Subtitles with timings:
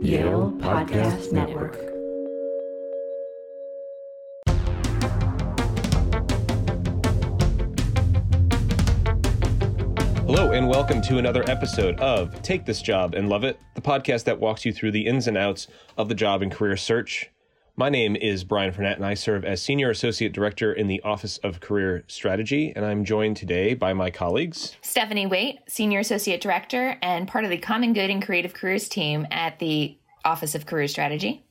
[0.00, 1.74] Yale Podcast Network.
[10.24, 14.22] Hello, and welcome to another episode of Take This Job and Love It, the podcast
[14.24, 15.66] that walks you through the ins and outs
[15.96, 17.30] of the job and career search.
[17.78, 21.38] My name is Brian Fernett, and I serve as Senior Associate Director in the Office
[21.44, 22.72] of Career Strategy.
[22.74, 27.50] And I'm joined today by my colleagues Stephanie Waite, Senior Associate Director and part of
[27.50, 31.44] the Common Good and Creative Careers team at the Office of Career Strategy.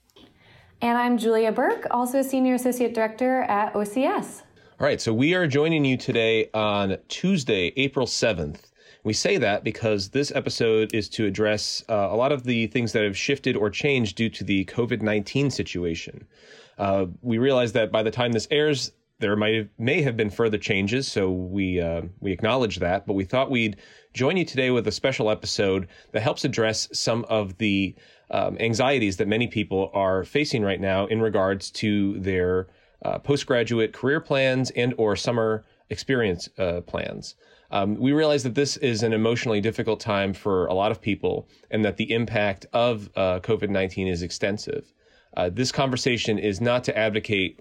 [0.82, 4.42] And I'm Julia Burke, also Senior Associate Director at OCS.
[4.82, 8.64] All right, so we are joining you today on Tuesday, April 7th.
[9.08, 12.92] We say that because this episode is to address uh, a lot of the things
[12.92, 16.28] that have shifted or changed due to the COVID 19 situation.
[16.78, 20.58] Uh, we realize that by the time this airs, there might may have been further
[20.58, 23.08] changes, so we uh, we acknowledge that.
[23.08, 23.78] But we thought we'd
[24.14, 27.96] join you today with a special episode that helps address some of the
[28.30, 32.68] um, anxieties that many people are facing right now in regards to their
[33.06, 37.36] uh, postgraduate career plans and or summer experience uh, plans.
[37.72, 41.50] Um, we realize that this is an emotionally difficult time for a lot of people
[41.70, 44.94] and that the impact of uh, COVID 19 is extensive.
[45.36, 47.60] Uh, this conversation is not to advocate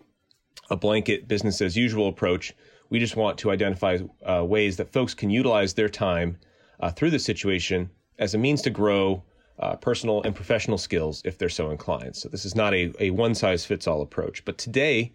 [0.71, 2.55] a blanket business as usual approach.
[2.89, 6.39] We just want to identify uh, ways that folks can utilize their time
[6.81, 9.23] uh, through the situation as a means to grow
[9.59, 12.15] uh, personal and professional skills if they're so inclined.
[12.15, 14.45] So, this is not a, a one size fits all approach.
[14.45, 15.13] But today,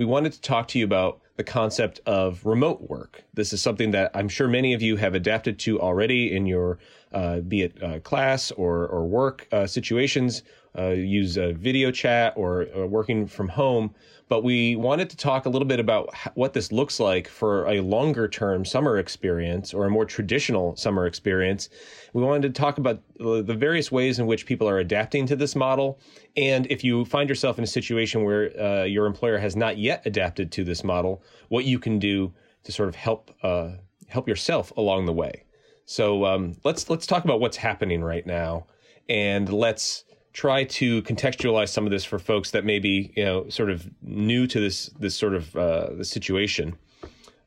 [0.00, 3.22] we wanted to talk to you about the concept of remote work.
[3.34, 6.78] This is something that I'm sure many of you have adapted to already in your,
[7.12, 10.42] uh, be it uh, class or, or work uh, situations,
[10.78, 13.94] uh, use video chat or, or, working from home.
[14.30, 17.80] But we wanted to talk a little bit about what this looks like for a
[17.80, 21.68] longer term summer experience or a more traditional summer experience.
[22.12, 25.56] We wanted to talk about the various ways in which people are adapting to this
[25.56, 25.98] model.
[26.36, 30.06] And if you find yourself in a situation where uh, your employer has not yet
[30.06, 33.72] adapted to this model, what you can do to sort of help uh,
[34.06, 35.42] help yourself along the way.
[35.86, 38.66] So um, let's let's talk about what's happening right now,
[39.08, 43.48] and let's try to contextualize some of this for folks that may be you know
[43.48, 46.76] sort of new to this this sort of uh, the situation.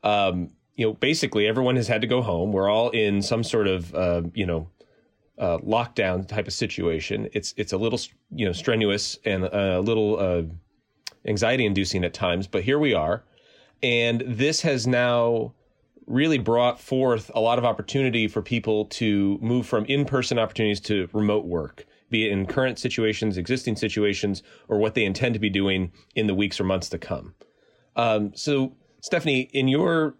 [0.03, 2.51] Um, you know, basically everyone has had to go home.
[2.51, 4.69] We're all in some sort of uh, you know
[5.37, 7.29] uh, lockdown type of situation.
[7.33, 7.99] It's it's a little
[8.31, 10.43] you know strenuous and a little uh,
[11.25, 13.23] anxiety inducing at times, but here we are,
[13.81, 15.53] and this has now
[16.05, 20.81] really brought forth a lot of opportunity for people to move from in person opportunities
[20.81, 25.39] to remote work be it in current situations, existing situations, or what they intend to
[25.39, 27.35] be doing in the weeks or months to come.
[27.95, 30.15] Um, so, Stephanie, in your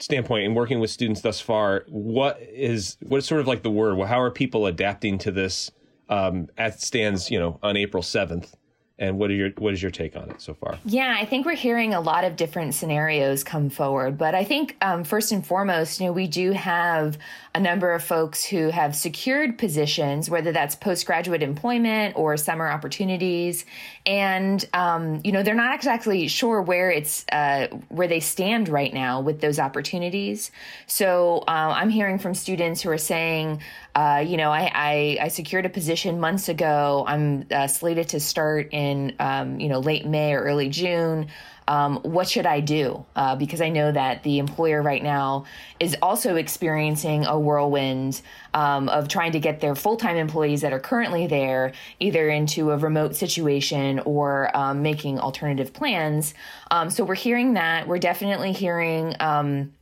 [0.00, 3.70] standpoint in working with students thus far, what is what is sort of like the
[3.70, 4.00] word?
[4.06, 5.70] How are people adapting to this
[6.08, 8.56] um, as stands, you know, on April seventh?
[9.00, 10.78] And what are your what is your take on it so far?
[10.84, 14.76] Yeah, I think we're hearing a lot of different scenarios come forward, but I think
[14.82, 17.16] um, first and foremost, you know, we do have
[17.54, 23.64] a number of folks who have secured positions, whether that's postgraduate employment or summer opportunities,
[24.04, 28.92] and um, you know they're not exactly sure where it's uh, where they stand right
[28.92, 30.50] now with those opportunities.
[30.86, 33.62] So uh, I'm hearing from students who are saying,
[33.94, 37.04] uh, you know, I, I, I secured a position months ago.
[37.06, 41.28] I'm uh, slated to start in um, you know late May or early June
[41.70, 43.06] um, what should I do?
[43.14, 45.44] Uh, because I know that the employer right now
[45.78, 48.22] is also experiencing a whirlwind
[48.54, 52.72] um, of trying to get their full time employees that are currently there either into
[52.72, 56.34] a remote situation or um, making alternative plans.
[56.72, 57.86] Um, so we're hearing that.
[57.86, 59.72] We're definitely hearing um,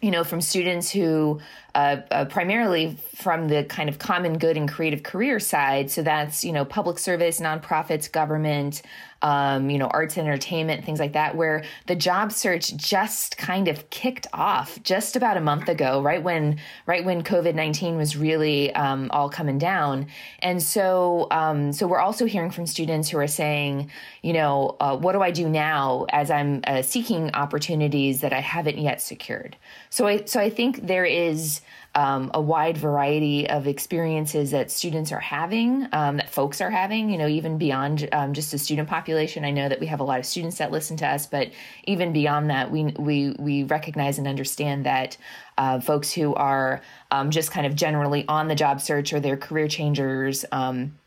[0.00, 1.40] you know, from students who
[1.74, 5.90] uh, uh, primarily from the kind of common good and creative career side.
[5.90, 8.82] So that's, you know, public service, nonprofits, government,
[9.26, 13.66] um, you know, arts and entertainment, things like that, where the job search just kind
[13.66, 18.16] of kicked off just about a month ago, right when right when COVID nineteen was
[18.16, 20.06] really um, all coming down,
[20.38, 23.90] and so um, so we're also hearing from students who are saying,
[24.22, 28.40] you know, uh, what do I do now as I'm uh, seeking opportunities that I
[28.40, 29.56] haven't yet secured?
[29.90, 31.62] So I so I think there is
[31.96, 37.08] um, a wide variety of experiences that students are having, um, that folks are having,
[37.08, 39.46] you know, even beyond um, just the student population.
[39.46, 41.50] I know that we have a lot of students that listen to us, but
[41.84, 45.16] even beyond that, we, we, we recognize and understand that
[45.56, 49.38] uh, folks who are um, just kind of generally on the job search or they're
[49.38, 50.98] career changers, um,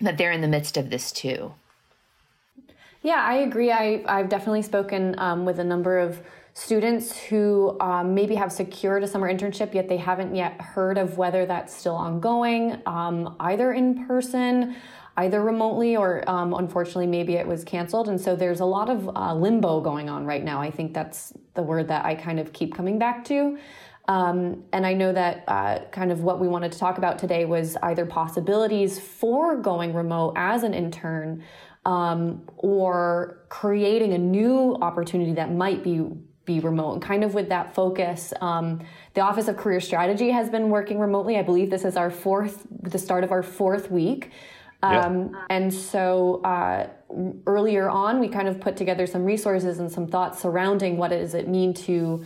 [0.00, 1.52] that they're in the midst of this too.
[3.02, 3.72] Yeah, I agree.
[3.72, 6.20] I, I've definitely spoken um, with a number of
[6.56, 11.18] students who um, maybe have secured a summer internship yet they haven't yet heard of
[11.18, 14.74] whether that's still ongoing, um, either in person,
[15.18, 18.08] either remotely, or um, unfortunately, maybe it was canceled.
[18.08, 20.62] And so there's a lot of uh, limbo going on right now.
[20.62, 23.58] I think that's the word that I kind of keep coming back to.
[24.08, 27.44] Um, and I know that uh, kind of what we wanted to talk about today
[27.44, 31.44] was either possibilities for going remote as an intern
[31.84, 36.08] um, or creating a new opportunity that might be
[36.46, 38.80] be remote and kind of with that focus um,
[39.14, 41.36] the office of career strategy has been working remotely.
[41.36, 44.30] I believe this is our fourth the start of our fourth week.
[44.82, 46.88] Um, and so uh,
[47.46, 51.34] earlier on we kind of put together some resources and some thoughts surrounding what does
[51.34, 52.24] it mean to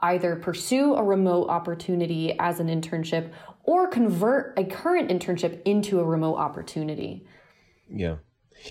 [0.00, 3.30] either pursue a remote opportunity as an internship
[3.64, 7.26] or convert a current internship into a remote opportunity.
[7.90, 8.16] Yeah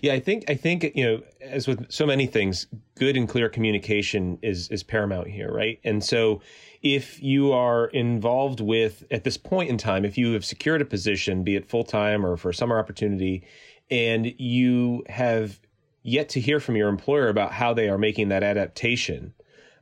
[0.01, 3.50] yeah, I think I think you know, as with so many things, good and clear
[3.50, 5.80] communication is is paramount here, right?
[5.84, 6.42] And so,
[6.81, 10.86] if you are involved with at this point in time, if you have secured a
[10.86, 13.44] position, be it full time or for a summer opportunity,
[13.89, 15.60] and you have
[16.04, 19.33] yet to hear from your employer about how they are making that adaptation,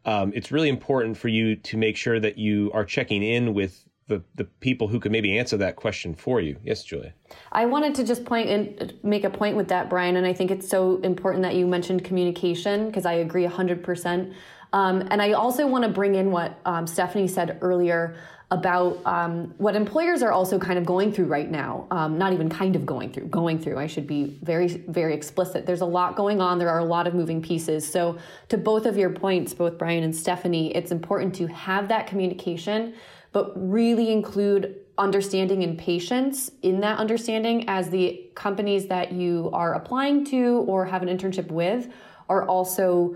[0.05, 3.85] um, it's really important for you to make sure that you are checking in with
[4.07, 6.57] the, the people who could maybe answer that question for you.
[6.63, 7.13] Yes, Julia.
[7.51, 10.51] I wanted to just point and make a point with that, Brian, and I think
[10.51, 14.33] it's so important that you mentioned communication because I agree 100%.
[14.73, 18.15] Um, and I also want to bring in what um, Stephanie said earlier
[18.51, 21.87] about um, what employers are also kind of going through right now.
[21.89, 23.79] Um, not even kind of going through, going through.
[23.79, 25.65] I should be very, very explicit.
[25.65, 26.59] There's a lot going on.
[26.59, 27.89] There are a lot of moving pieces.
[27.89, 28.19] So,
[28.49, 32.93] to both of your points, both Brian and Stephanie, it's important to have that communication
[33.35, 39.73] but really include understanding and patience in that understanding as the companies that you are
[39.73, 41.89] applying to or have an internship with
[42.29, 43.13] are also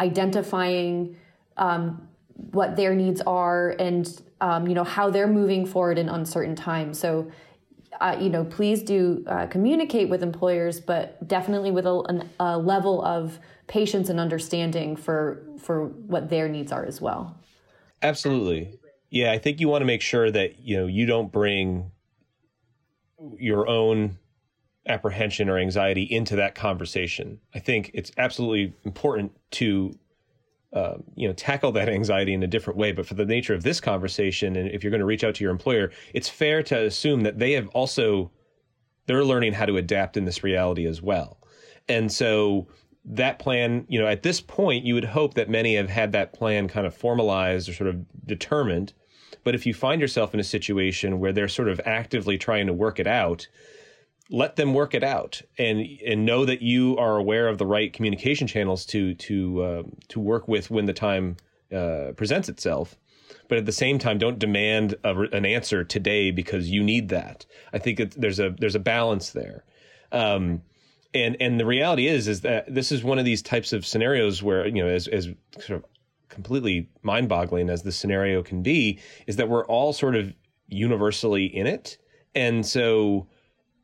[0.00, 1.16] identifying
[1.58, 2.08] um,
[2.50, 6.98] what their needs are and um, you know how they're moving forward in uncertain times.
[6.98, 7.30] So
[8.00, 13.00] uh, you know please do uh, communicate with employers but definitely with a, a level
[13.04, 13.38] of
[13.68, 17.38] patience and understanding for for what their needs are as well.
[18.02, 18.76] Absolutely
[19.12, 21.92] yeah, I think you want to make sure that you know you don't bring
[23.38, 24.18] your own
[24.88, 27.38] apprehension or anxiety into that conversation.
[27.54, 29.92] I think it's absolutely important to
[30.72, 32.92] uh, you know tackle that anxiety in a different way.
[32.92, 35.44] But for the nature of this conversation, and if you're going to reach out to
[35.44, 38.32] your employer, it's fair to assume that they have also
[39.04, 41.38] they're learning how to adapt in this reality as well.
[41.86, 42.66] And so
[43.04, 46.32] that plan, you know, at this point, you would hope that many have had that
[46.32, 48.94] plan kind of formalized or sort of determined
[49.44, 52.72] but if you find yourself in a situation where they're sort of actively trying to
[52.72, 53.48] work it out,
[54.30, 57.92] let them work it out and and know that you are aware of the right
[57.92, 61.36] communication channels to to uh, to work with when the time
[61.72, 62.96] uh, presents itself.
[63.48, 67.44] But at the same time don't demand a, an answer today because you need that.
[67.72, 69.64] I think it, there's a there's a balance there.
[70.10, 70.62] Um,
[71.14, 74.42] and and the reality is is that this is one of these types of scenarios
[74.42, 75.28] where you know as as
[75.58, 75.84] sort of
[76.32, 80.34] completely mind boggling as the scenario can be, is that we're all sort of
[80.66, 81.98] universally in it.
[82.34, 83.28] And so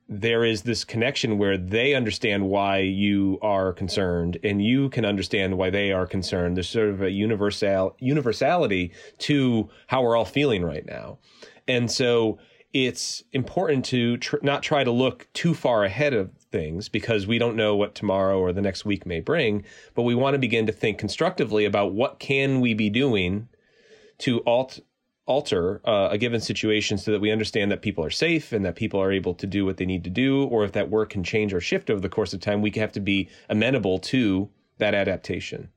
[0.09, 5.59] there is this connection where they understand why you are concerned and you can understand
[5.59, 6.57] why they are concerned.
[6.57, 11.19] There's sort of a universal universality to how we're all feeling right now.
[11.69, 12.39] And so
[12.73, 17.39] it's important to tr- not try to look too far ahead of things because we
[17.39, 20.67] don't know what tomorrow or the next week may bring but we want to begin
[20.67, 23.49] to think constructively about what can we be doing
[24.19, 24.81] to alt
[25.27, 28.75] alter uh, a given situation so that we understand that people are safe and that
[28.75, 31.23] people are able to do what they need to do or if that work can
[31.23, 34.95] change or shift over the course of time we have to be amenable to that
[34.95, 35.69] adaptation.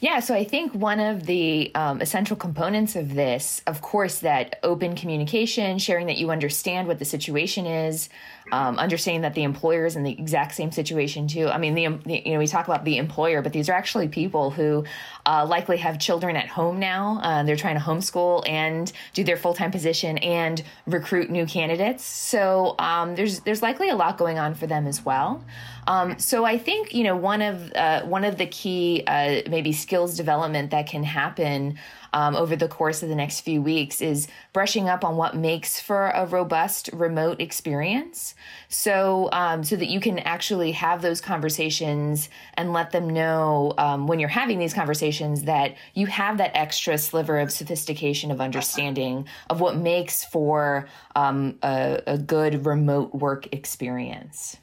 [0.00, 4.60] Yeah, so I think one of the um, essential components of this, of course, that
[4.62, 8.08] open communication, sharing that you understand what the situation is,
[8.52, 11.48] um, understanding that the employer is in the exact same situation too.
[11.48, 14.08] I mean, the, the, you know we talk about the employer, but these are actually
[14.08, 14.84] people who
[15.26, 17.20] uh, likely have children at home now.
[17.22, 22.04] Uh, they're trying to homeschool and do their full time position and recruit new candidates.
[22.04, 25.44] So um, there's there's likely a lot going on for them as well.
[25.86, 29.72] Um, so I think you know one of uh, one of the key uh, maybe
[29.72, 31.78] skills development that can happen
[32.12, 35.80] um, over the course of the next few weeks is brushing up on what makes
[35.80, 38.34] for a robust remote experience.
[38.68, 44.06] So um, so that you can actually have those conversations and let them know um,
[44.06, 49.26] when you're having these conversations that you have that extra sliver of sophistication of understanding
[49.50, 54.56] of what makes for um, a, a good remote work experience.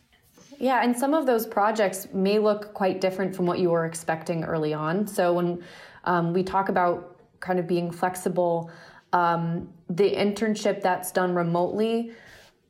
[0.58, 4.44] Yeah, and some of those projects may look quite different from what you were expecting
[4.44, 5.08] early on.
[5.08, 5.64] So when
[6.08, 7.15] Um, we talk about
[7.46, 8.72] kind of being flexible.
[9.14, 12.12] Um, the internship that's done remotely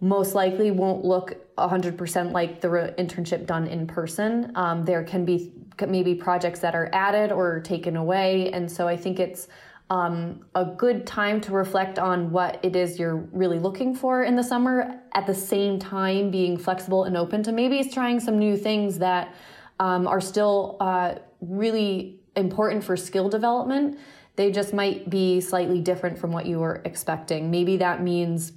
[0.02, 4.52] most likely won't look 100% like the re- internship done in person.
[4.56, 5.54] Um, there can be
[5.88, 8.52] maybe projects that are added or taken away.
[8.52, 9.48] And so I think it's
[9.90, 14.36] um, a good time to reflect on what it is you're really looking for in
[14.36, 18.58] the summer, at the same time being flexible and open to maybe trying some new
[18.58, 19.34] things that
[19.80, 23.98] um, are still uh, really important for skill development.
[24.36, 27.52] They just might be slightly different from what you were expecting.
[27.52, 28.52] Maybe that means,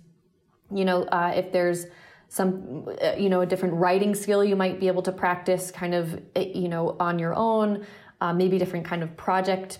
[0.75, 1.87] you know, uh, if there's
[2.28, 5.94] some uh, you know a different writing skill you might be able to practice kind
[5.94, 7.87] of eh, you know on your own
[8.20, 9.78] uh, maybe different kind of project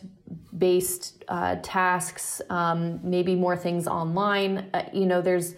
[0.56, 5.54] based uh, tasks um, maybe more things online uh, you know there's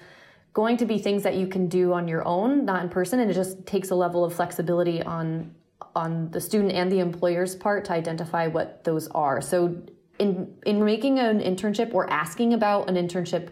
[0.53, 3.31] going to be things that you can do on your own not in person and
[3.31, 5.55] it just takes a level of flexibility on
[5.95, 9.81] on the student and the employer's part to identify what those are so
[10.21, 13.51] in in making an internship or asking about an internship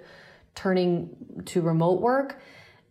[0.54, 1.08] turning
[1.46, 2.40] to remote work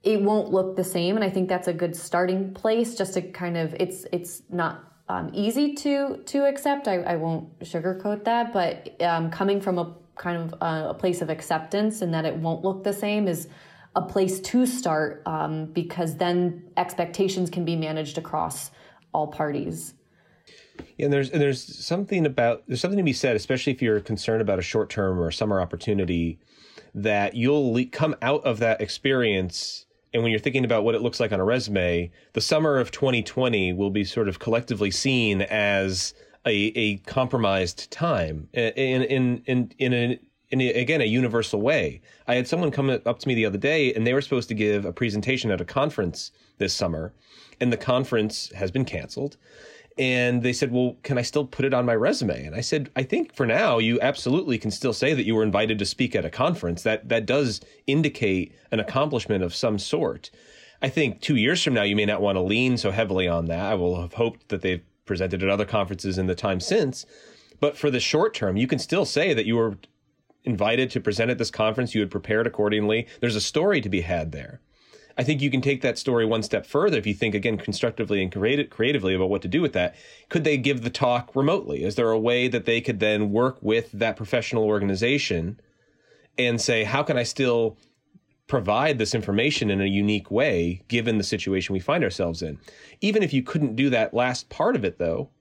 [0.03, 1.15] it won't look the same.
[1.15, 4.83] And i think that's a good starting place just to kind of it's it's not
[5.09, 6.87] um, easy to to accept.
[6.87, 11.21] I, I won't sugarcoat that but um, coming from a kind of a, a, place
[11.21, 13.47] of acceptance and that it won't look the same is
[13.95, 18.71] a place to start um, because then expectations can be managed across
[19.13, 19.93] all parties
[20.99, 24.41] and there's and there's something about there's something to be said, especially if you're concerned
[24.41, 26.39] about a short term or summer opportunity,
[26.93, 31.01] that you'll le- come out of that experience and when you're thinking about what it
[31.01, 35.41] looks like on a resume, the summer of 2020 will be sort of collectively seen
[35.43, 36.13] as
[36.45, 42.01] a, a compromised time in in in in a in a, again a universal way.
[42.27, 44.55] I had someone come up to me the other day, and they were supposed to
[44.55, 47.13] give a presentation at a conference this summer,
[47.59, 49.37] and the conference has been canceled
[49.97, 52.89] and they said, "Well, can I still put it on my resume?" And I said,
[52.95, 56.15] "I think for now you absolutely can still say that you were invited to speak
[56.15, 56.83] at a conference.
[56.83, 60.31] That that does indicate an accomplishment of some sort."
[60.81, 63.45] I think 2 years from now you may not want to lean so heavily on
[63.45, 63.71] that.
[63.71, 67.05] I will have hoped that they've presented at other conferences in the time since.
[67.59, 69.77] But for the short term, you can still say that you were
[70.43, 73.07] invited to present at this conference, you had prepared accordingly.
[73.19, 74.61] There's a story to be had there.
[75.17, 78.21] I think you can take that story one step further if you think again constructively
[78.21, 79.95] and creative, creatively about what to do with that.
[80.29, 81.83] Could they give the talk remotely?
[81.83, 85.59] Is there a way that they could then work with that professional organization
[86.37, 87.77] and say, how can I still
[88.45, 92.59] provide this information in a unique way given the situation we find ourselves in?
[93.01, 95.31] Even if you couldn't do that last part of it though,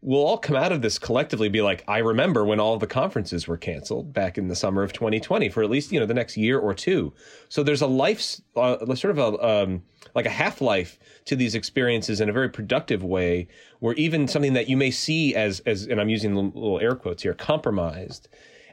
[0.00, 3.48] we'll all come out of this collectively be like i remember when all the conferences
[3.48, 6.36] were canceled back in the summer of 2020 for at least you know the next
[6.36, 7.12] year or two.
[7.48, 9.82] So there's a life uh, sort of a um,
[10.14, 13.48] like a half life to these experiences in a very productive way
[13.80, 17.22] where even something that you may see as as and i'm using little air quotes
[17.22, 18.28] here compromised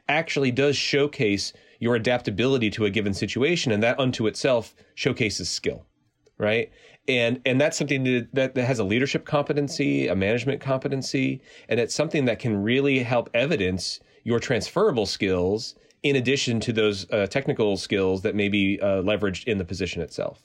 [0.08, 5.86] actually does showcase your adaptability to a given situation and that unto itself showcases skill
[6.38, 6.72] right
[7.08, 11.94] and and that's something that, that has a leadership competency a management competency and it's
[11.94, 17.78] something that can really help evidence your transferable skills in addition to those uh, technical
[17.78, 20.42] skills that may be uh, leveraged in the position itself.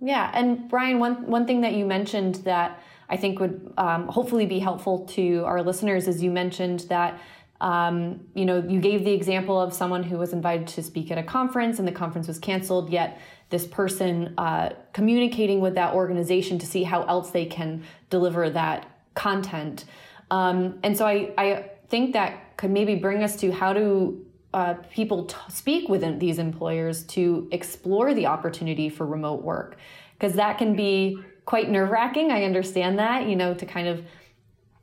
[0.00, 4.46] Yeah and brian one one thing that you mentioned that i think would um, hopefully
[4.46, 7.18] be helpful to our listeners is you mentioned that
[7.60, 11.16] um, you know you gave the example of someone who was invited to speak at
[11.16, 13.18] a conference and the conference was canceled yet
[13.54, 18.80] this person uh, communicating with that organization to see how else they can deliver that
[19.14, 19.84] content.
[20.32, 24.74] Um, and so I, I think that could maybe bring us to how do uh,
[24.90, 29.76] people t- speak with these employers to explore the opportunity for remote work
[30.14, 32.32] because that can be quite nerve wracking.
[32.32, 34.04] I understand that, you know, to kind of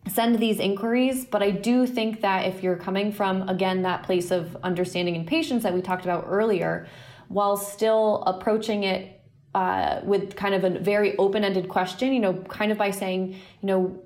[0.08, 1.25] send these inquiries.
[1.25, 5.28] But I do think that if you're coming from, again, that place of understanding and
[5.28, 6.88] patience that we talked about earlier,
[7.32, 9.22] while still approaching it
[9.54, 13.68] uh, with kind of a very open-ended question you know kind of by saying you
[13.68, 14.02] know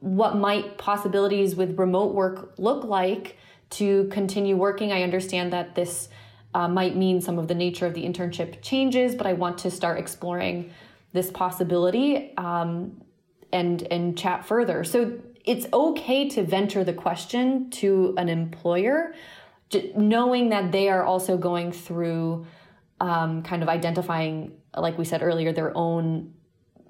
[0.00, 3.36] what might possibilities with remote work look like
[3.68, 4.92] to continue working?
[4.92, 6.08] I understand that this
[6.54, 9.70] uh, might mean some of the nature of the internship changes but i want to
[9.70, 10.70] start exploring
[11.16, 13.00] this possibility um,
[13.52, 14.84] and and chat further.
[14.84, 19.14] So it's okay to venture the question to an employer
[19.96, 22.46] knowing that they are also going through
[23.00, 26.32] um, kind of identifying, like we said earlier, their own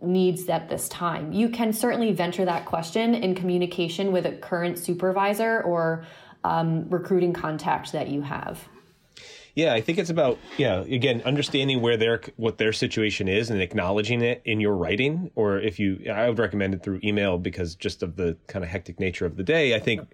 [0.02, 1.32] needs at this time.
[1.32, 6.04] You can certainly venture that question in communication with a current supervisor or
[6.44, 8.68] um, recruiting contact that you have.
[9.54, 13.62] Yeah, I think it's about yeah again understanding where their what their situation is and
[13.62, 17.74] acknowledging it in your writing, or if you I would recommend it through email because
[17.74, 19.74] just of the kind of hectic nature of the day.
[19.74, 20.08] I think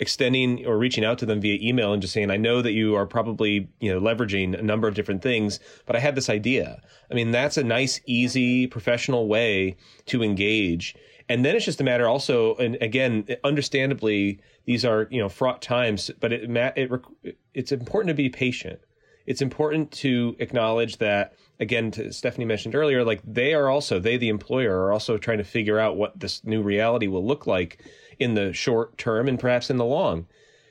[0.00, 2.94] extending or reaching out to them via email and just saying, I know that you
[2.94, 6.80] are probably, you know, leveraging a number of different things, but I had this idea.
[7.10, 9.76] I mean, that's a nice, easy, professional way
[10.06, 10.94] to engage.
[11.28, 15.60] And then it's just a matter also, and again, understandably, these are, you know, fraught
[15.60, 18.80] times, but it, it, it's important to be patient.
[19.26, 24.30] It's important to acknowledge that, again, Stephanie mentioned earlier, like they are also, they, the
[24.30, 27.84] employer, are also trying to figure out what this new reality will look like
[28.18, 30.26] in the short term and perhaps in the long.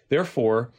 [0.10, 0.72] Therefore,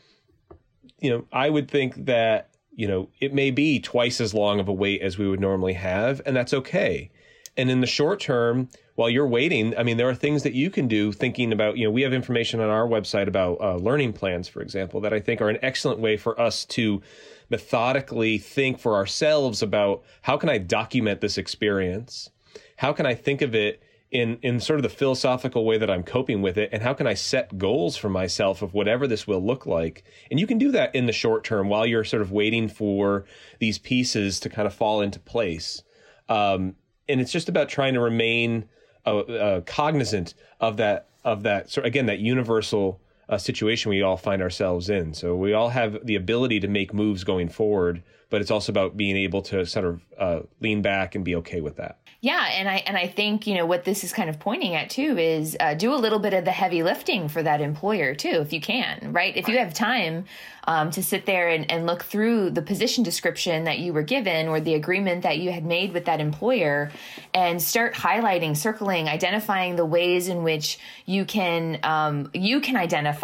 [1.01, 4.69] you know, I would think that, you know, it may be twice as long of
[4.69, 7.11] a wait as we would normally have, and that's okay.
[7.57, 10.71] And in the short term, while you're waiting, I mean, there are things that you
[10.71, 14.13] can do thinking about, you know, we have information on our website about uh, learning
[14.13, 17.03] plans, for example, that I think are an excellent way for us to
[17.51, 22.31] methodically think for ourselves about how can I document this experience?
[22.77, 26.03] How can I think of it in in sort of the philosophical way that I'm
[26.03, 29.45] coping with it and how can I set goals for myself of whatever this will
[29.45, 30.05] look like?
[30.31, 33.27] And you can do that in the short term while you're sort of waiting for
[33.59, 35.83] these pieces to kind of fall into place.
[36.29, 36.77] Um,
[37.09, 38.69] and it's just about trying to remain
[39.07, 44.17] uh, uh, cognizant of that of that so again that universal uh, situation we all
[44.17, 45.15] find ourselves in.
[45.15, 48.97] So we all have the ability to make moves going forward but it's also about
[48.97, 51.99] being able to sort of uh, lean back and be okay with that.
[52.21, 54.91] Yeah, and I and I think you know what this is kind of pointing at
[54.91, 58.41] too is uh, do a little bit of the heavy lifting for that employer too,
[58.41, 59.37] if you can, right?
[59.37, 60.25] If you have time
[60.65, 64.49] um, to sit there and, and look through the position description that you were given
[64.49, 66.91] or the agreement that you had made with that employer,
[67.35, 73.18] and start highlighting, circling, identifying the ways in which you can um, you can identify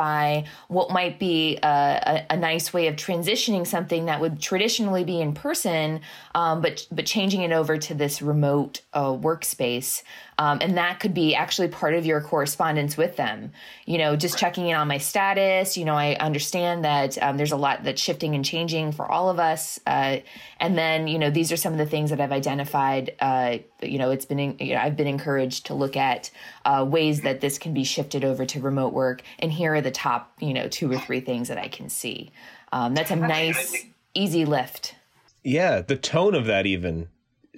[0.69, 1.67] what might be a,
[2.31, 6.01] a, a, nice way of transitioning something that would traditionally be in person,
[6.35, 10.03] um, but but changing it over to this remote a workspace.
[10.39, 13.53] Um, and that could be actually part of your correspondence with them.
[13.87, 15.77] You know, just checking in on my status.
[15.77, 19.31] You know, I understand that um, there's a lot that's shifting and changing for all
[19.31, 19.79] of us.
[19.87, 20.19] Uh,
[20.59, 23.15] and then, you know, these are some of the things that I've identified.
[23.21, 26.31] Uh, you know, it's been, you know, I've been encouraged to look at
[26.65, 29.23] uh, ways that this can be shifted over to remote work.
[29.39, 32.33] And here are the top, you know, two or three things that I can see.
[32.73, 34.97] Um, that's a nice, easy lift.
[35.45, 37.09] Yeah, the tone of that even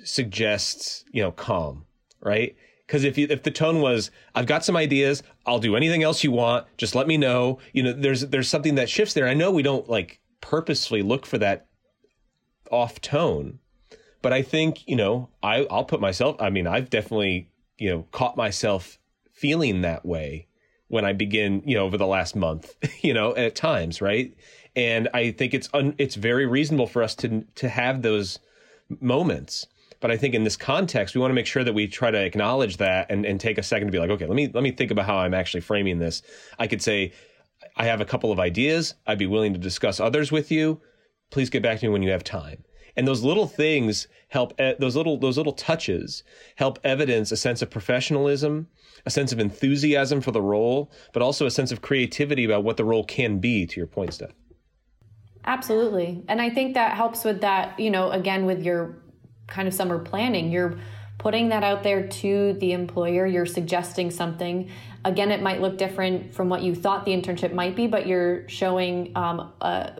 [0.04, 1.86] suggests you know calm,
[2.20, 2.56] right?
[2.86, 6.22] Because if you if the tone was I've got some ideas, I'll do anything else
[6.22, 7.58] you want, just let me know.
[7.72, 9.26] You know, there's there's something that shifts there.
[9.26, 11.66] I know we don't like purposefully look for that
[12.70, 13.58] off tone,
[14.22, 16.36] but I think you know I I'll put myself.
[16.40, 18.98] I mean, I've definitely you know caught myself
[19.32, 20.46] feeling that way
[20.88, 24.34] when I begin, you know, over the last month, you know, at times, right?
[24.74, 28.38] And I think it's un, it's very reasonable for us to to have those
[29.00, 29.66] moments.
[30.00, 32.18] But I think in this context, we want to make sure that we try to
[32.18, 34.70] acknowledge that and, and take a second to be like, okay, let me let me
[34.70, 36.22] think about how I'm actually framing this.
[36.58, 37.12] I could say,
[37.76, 38.94] I have a couple of ideas.
[39.06, 40.80] I'd be willing to discuss others with you.
[41.30, 42.62] Please get back to me when you have time.
[42.96, 44.56] And those little things help.
[44.78, 46.22] Those little those little touches
[46.56, 48.68] help evidence a sense of professionalism,
[49.04, 52.76] a sense of enthusiasm for the role, but also a sense of creativity about what
[52.76, 53.66] the role can be.
[53.66, 54.32] To your point, Steph.
[55.44, 56.24] Absolutely.
[56.28, 58.96] And I think that helps with that, you know, again, with your
[59.46, 60.50] kind of summer planning.
[60.50, 60.78] You're
[61.18, 63.26] putting that out there to the employer.
[63.26, 64.70] You're suggesting something.
[65.04, 68.48] Again, it might look different from what you thought the internship might be, but you're
[68.48, 69.92] showing um, a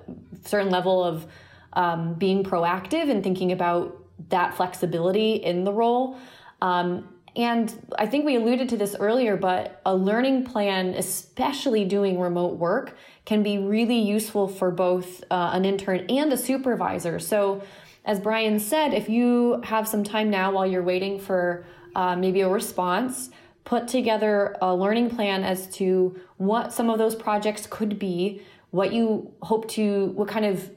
[0.44, 1.26] certain level of
[1.72, 6.18] um, being proactive and thinking about that flexibility in the role.
[6.60, 12.18] Um, and I think we alluded to this earlier, but a learning plan, especially doing
[12.18, 17.18] remote work, can be really useful for both uh, an intern and a supervisor.
[17.18, 17.62] So,
[18.06, 21.66] as Brian said, if you have some time now while you're waiting for
[21.96, 23.30] uh, maybe a response,
[23.64, 28.40] put together a learning plan as to what some of those projects could be,
[28.70, 30.70] what you hope to, what kind of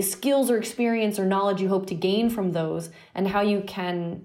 [0.00, 4.22] skills or experience or knowledge you hope to gain from those, and how you can,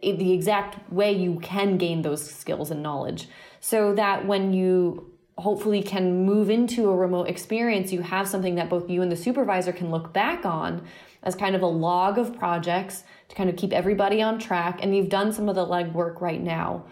[0.00, 3.28] the exact way you can gain those skills and knowledge.
[3.60, 8.70] So that when you hopefully can move into a remote experience, you have something that
[8.70, 10.86] both you and the supervisor can look back on
[11.22, 14.80] as kind of a log of projects to kind of keep everybody on track.
[14.82, 16.84] And you've done some of the legwork right now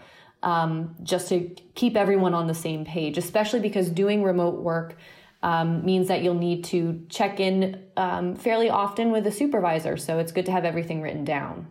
[0.43, 4.97] um, just to keep everyone on the same page, especially because doing remote work
[5.43, 9.97] um, means that you'll need to check in um, fairly often with a supervisor.
[9.97, 11.67] So it's good to have everything written down.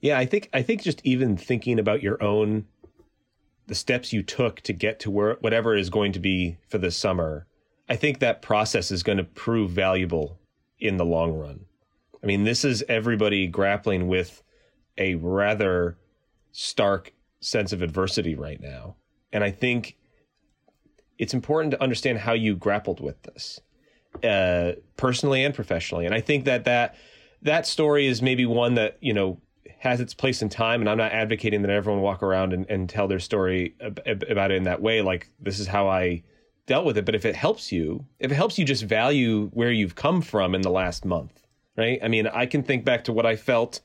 [0.00, 2.66] Yeah, I think I think just even thinking about your own
[3.66, 6.90] the steps you took to get to where whatever is going to be for the
[6.90, 7.46] summer,
[7.88, 10.40] I think that process is going to prove valuable
[10.80, 11.66] in the long run.
[12.22, 14.42] I mean, this is everybody grappling with
[14.98, 15.96] a rather
[16.52, 18.96] stark sense of adversity right now.
[19.32, 19.96] And I think
[21.18, 23.60] it's important to understand how you grappled with this
[24.24, 26.06] uh, personally and professionally.
[26.06, 26.96] And I think that that
[27.42, 29.40] that story is maybe one that you know
[29.78, 30.80] has its place in time.
[30.80, 34.56] And I'm not advocating that everyone walk around and, and tell their story about it
[34.56, 35.00] in that way.
[35.00, 36.22] Like this is how I
[36.66, 37.06] dealt with it.
[37.06, 40.54] But if it helps you, if it helps you just value where you've come from
[40.54, 41.39] in the last month,
[41.76, 41.98] right?
[42.02, 43.80] I mean, I can think back to what I felt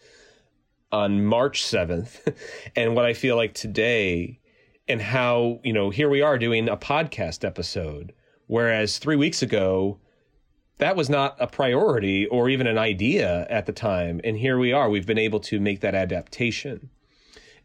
[0.91, 2.33] on March 7th
[2.75, 4.39] and what I feel like today
[4.87, 8.13] and how, you know, here we are doing a podcast episode.
[8.47, 9.99] Whereas three weeks ago,
[10.77, 14.21] that was not a priority or even an idea at the time.
[14.23, 14.89] And here we are.
[14.89, 16.89] We've been able to make that adaptation.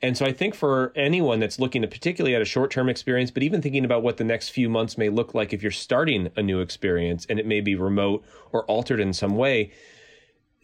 [0.03, 3.43] And so I think for anyone that's looking particularly at a short term experience, but
[3.43, 6.43] even thinking about what the next few months may look like if you're starting a
[6.43, 9.73] new experience and it may be remote or altered in some way,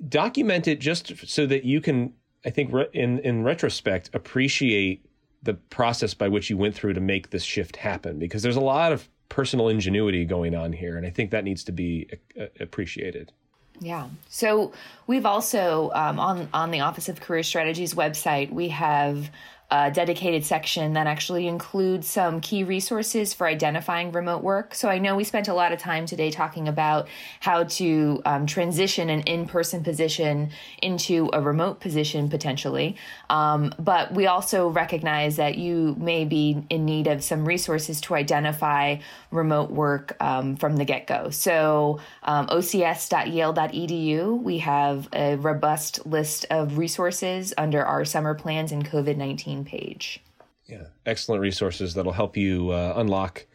[0.09, 2.13] document it just so that you can,
[2.45, 5.05] I think, in, in retrospect, appreciate
[5.43, 8.61] the process by which you went through to make this shift happen because there's a
[8.61, 10.97] lot of personal ingenuity going on here.
[10.97, 13.33] And I think that needs to be uh, appreciated.
[13.81, 14.09] Yeah.
[14.29, 14.73] So
[15.07, 19.31] we've also um, on on the Office of Career Strategies website we have
[19.69, 24.75] a dedicated section that actually includes some key resources for identifying remote work.
[24.77, 27.09] So I know we spent a lot of time today talking about
[27.41, 30.51] how to um, transition an in person position
[30.81, 32.97] into a remote position potentially.
[33.29, 38.15] Um, but we also recognize that you may be in need of some resources to
[38.15, 38.99] identify
[39.33, 41.31] remote work um, from the get go.
[41.31, 48.89] So um, ocs.yale.edu, we have a robust list of resources under our summer plans and
[48.89, 50.23] COVID 19 page.
[50.67, 53.47] Yeah, excellent resources that'll help you uh, unlock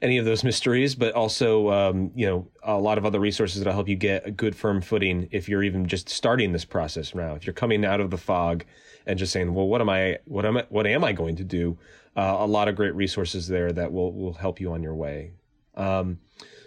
[0.00, 3.72] any of those mysteries, but also, um, you know, a lot of other resources that'll
[3.72, 7.34] help you get a good firm footing if you're even just starting this process now.
[7.34, 8.64] If you're coming out of the fog
[9.06, 10.18] and just saying, "Well, what am I?
[10.26, 10.66] What am I?
[10.68, 11.78] What am I going to do?"
[12.16, 15.32] Uh, a lot of great resources there that will will help you on your way.
[15.74, 16.18] Um,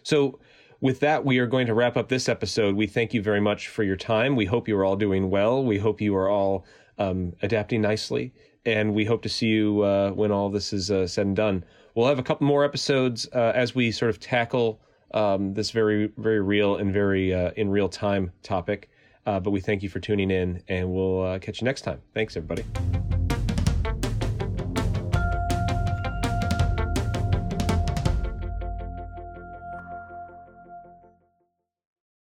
[0.04, 0.40] so.
[0.84, 2.74] With that, we are going to wrap up this episode.
[2.74, 4.36] We thank you very much for your time.
[4.36, 5.64] We hope you are all doing well.
[5.64, 6.66] We hope you are all
[6.98, 8.34] um, adapting nicely
[8.66, 11.64] and we hope to see you uh, when all this is uh, said and done.
[11.96, 14.82] We'll have a couple more episodes uh, as we sort of tackle
[15.14, 18.90] um, this very, very real and very uh, in real time topic.
[19.26, 22.02] Uh, but we thank you for tuning in, and we'll uh, catch you next time.
[22.14, 22.64] Thanks, everybody.